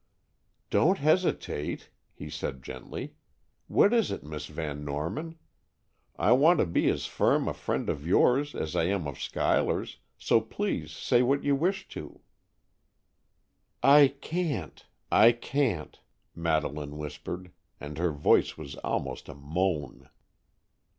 "Don't 0.71 0.97
hesitate," 0.97 1.91
he 2.11 2.27
said 2.27 2.63
gently; 2.63 3.13
"what 3.67 3.93
is 3.93 4.09
it, 4.09 4.23
Miss 4.23 4.47
Van 4.47 4.83
Norman? 4.83 5.37
I 6.17 6.31
want 6.31 6.57
to 6.57 6.65
be 6.65 6.89
as 6.89 7.05
firm 7.05 7.47
a 7.47 7.53
friend 7.53 7.87
of 7.87 8.07
yours 8.07 8.55
as 8.55 8.75
I 8.75 8.85
am 8.85 9.07
of 9.07 9.21
Schuyler's, 9.21 9.99
so 10.17 10.41
please 10.41 10.91
say 10.91 11.21
what 11.21 11.43
you 11.43 11.55
wish 11.55 11.87
to." 11.89 12.21
"I 13.83 14.15
can't—I 14.21 15.33
can't," 15.33 15.99
Madeleine 16.33 16.97
whispered, 16.97 17.51
and 17.79 17.99
her 17.99 18.09
voice 18.11 18.57
was 18.57 18.73
almost 18.77 19.29
a 19.29 19.35
moan. 19.35 20.09